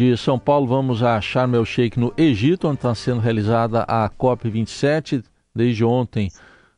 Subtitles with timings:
[0.00, 4.08] De São Paulo, vamos a Sharm el Sheikh, no Egito, onde está sendo realizada a
[4.08, 5.22] COP27,
[5.54, 6.30] desde ontem,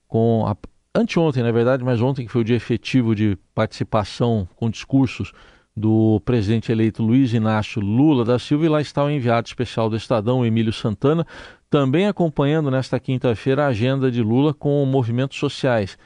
[0.09, 0.57] com a,
[0.93, 5.33] anteontem, na verdade, mas ontem que foi o dia efetivo de participação com discursos
[5.77, 9.95] do presidente eleito Luiz Inácio Lula da Silva, e lá está o enviado especial do
[9.95, 11.25] Estadão, Emílio Santana,
[11.71, 15.97] também acompanhando nesta quinta-feira a agenda de Lula com movimentos sociais.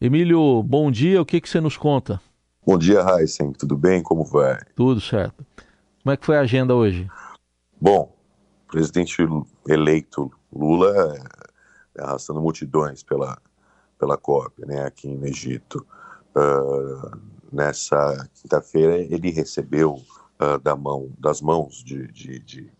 [0.00, 2.20] Emílio, bom dia, o que, que você nos conta?
[2.64, 4.04] Bom dia, Heisen, tudo bem?
[4.04, 4.56] Como vai?
[4.76, 5.44] Tudo certo.
[6.02, 7.08] Como é que foi a agenda hoje?
[7.80, 8.14] Bom,
[8.66, 9.16] o presidente
[9.68, 11.16] eleito Lula
[11.96, 13.38] é, arrastando multidões pela,
[13.98, 15.86] pela COP, né, aqui no Egito.
[16.34, 17.18] Uh,
[17.52, 22.72] nessa quinta-feira ele recebeu uh, da mão, das mãos de, de, de,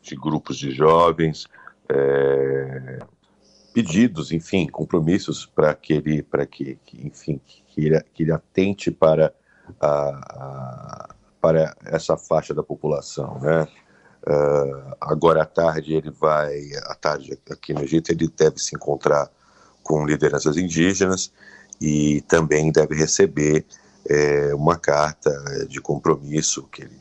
[0.00, 1.46] de grupos de jovens
[1.88, 2.98] é,
[3.74, 8.90] pedidos, enfim, compromissos para que ele, para que, que, enfim, que ele, que ele atente
[8.90, 9.34] para
[9.80, 11.03] a, a,
[11.44, 13.68] para essa faixa da população, né?
[14.26, 19.30] Uh, agora à tarde ele vai, à tarde aqui no Egito, ele deve se encontrar
[19.82, 21.30] com lideranças indígenas
[21.78, 23.66] e também deve receber
[24.08, 25.30] é, uma carta
[25.68, 26.96] de compromisso que ele,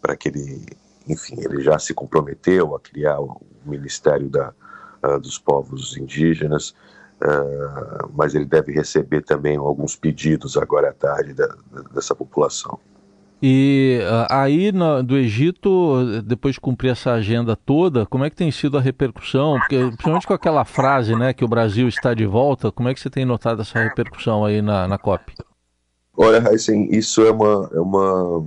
[0.00, 0.64] para que ele,
[1.08, 4.54] enfim, ele já se comprometeu a criar o Ministério da,
[5.02, 6.70] uh, dos Povos Indígenas,
[7.20, 11.52] uh, mas ele deve receber também alguns pedidos agora à tarde da,
[11.92, 12.78] dessa população.
[13.42, 18.36] E uh, aí no, do Egito, depois de cumprir essa agenda toda, como é que
[18.36, 19.58] tem sido a repercussão?
[19.58, 23.00] Porque, principalmente com aquela frase, né, que o Brasil está de volta, como é que
[23.00, 25.32] você tem notado essa repercussão aí na, na COP?
[26.14, 28.46] Olha, Heisen, isso é uma, é uma,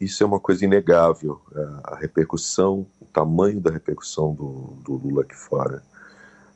[0.00, 1.40] isso é uma coisa inegável.
[1.54, 5.80] É, a repercussão, o tamanho da repercussão do, do Lula aqui fora.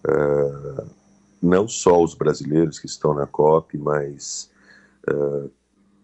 [0.04, 0.84] É,
[1.40, 4.50] não só os brasileiros que estão na COP, mas
[5.08, 5.48] é,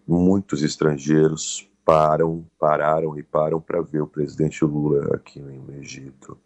[0.07, 6.37] muitos estrangeiros param, pararam e param para ver o presidente Lula aqui no Egito.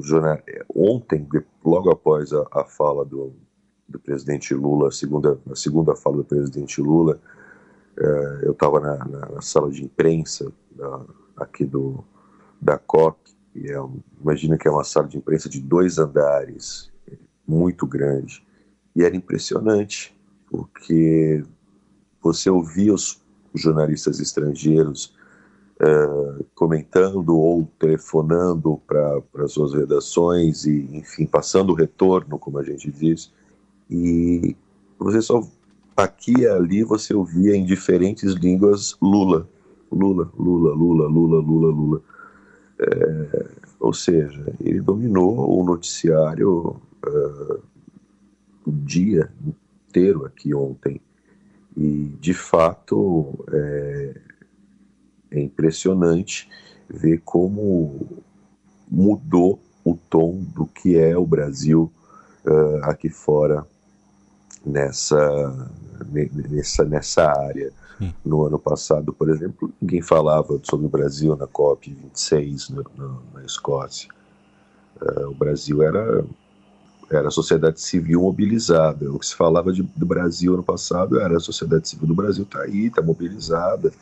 [0.00, 0.38] Jornal...
[0.74, 1.26] Ontem,
[1.64, 3.32] logo após a, a fala do,
[3.88, 7.18] do presidente Lula, a segunda, a segunda fala do presidente Lula,
[7.98, 10.52] é, eu estava na, na, na, sala de imprensa
[11.34, 12.04] aqui do,
[12.60, 13.18] da COP,
[13.54, 13.82] e é,
[14.20, 16.92] imagina que é uma sala de imprensa de dois andares,
[17.48, 18.46] muito grande,
[18.94, 20.14] e era impressionante,
[20.50, 21.42] porque
[22.26, 23.20] você ouvia os
[23.54, 25.14] jornalistas estrangeiros
[25.80, 32.64] uh, comentando ou telefonando para as suas redações e, enfim, passando o retorno, como a
[32.64, 33.32] gente diz,
[33.88, 34.56] e
[34.98, 35.46] você só
[35.96, 39.48] aqui e ali você ouvia em diferentes línguas Lula,
[39.90, 42.02] Lula, Lula, Lula, Lula, Lula, Lula.
[42.78, 43.46] É,
[43.80, 46.76] ou seja, ele dominou o noticiário
[47.06, 47.62] uh,
[48.66, 51.00] o dia inteiro aqui ontem.
[51.76, 54.20] E, de fato, é,
[55.32, 56.48] é impressionante
[56.88, 58.22] ver como
[58.88, 61.92] mudou o tom do que é o Brasil
[62.44, 63.66] uh, aqui fora
[64.64, 65.68] nessa,
[66.10, 67.72] nessa, nessa área.
[67.98, 68.14] Sim.
[68.24, 73.44] No ano passado, por exemplo, ninguém falava sobre o Brasil na COP26 no, no, na
[73.44, 74.10] Escócia.
[75.00, 76.24] Uh, o Brasil era
[77.10, 79.10] era a sociedade civil mobilizada.
[79.10, 82.44] O que se falava de, do Brasil no passado era a sociedade civil do Brasil
[82.44, 83.92] está aí, está mobilizada,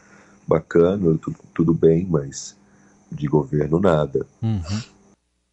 [0.47, 2.56] bacana, tudo, tudo, bem, mas
[3.10, 4.26] de governo nada.
[4.43, 4.82] Uhum.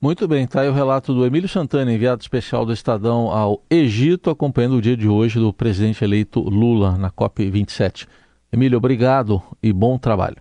[0.02, 4.32] Muito bem, tá aí o relato do Emílio Santana, enviado especial do Estadão ao Egito,
[4.32, 8.08] acompanhando o dia de hoje do presidente eleito Lula na COP27.
[8.52, 10.38] Emílio, obrigado e bom trabalho.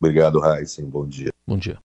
[0.00, 0.86] Obrigado, Raíssen.
[0.86, 1.30] Bom dia.
[1.46, 1.78] Bom dia.